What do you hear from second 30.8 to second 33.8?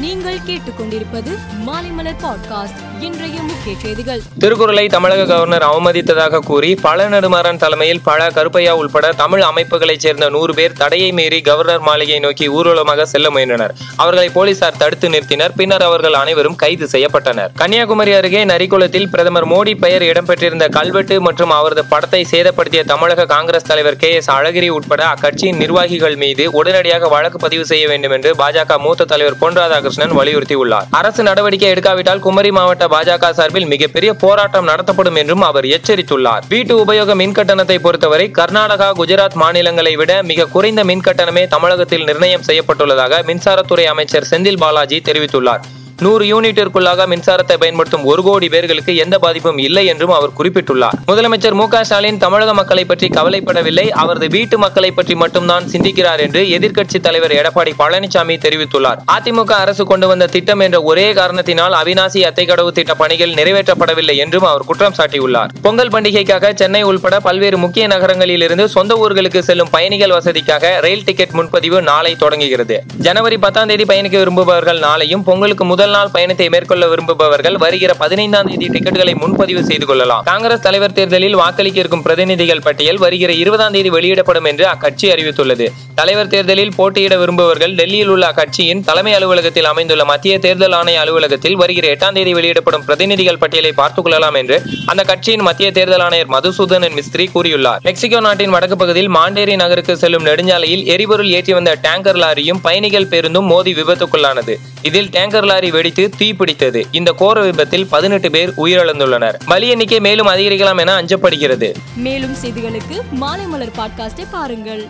அரசு நடவடிக்கை எடுக்காவிட்டால் குமரி மாவட்ட பாஜக சார்பில்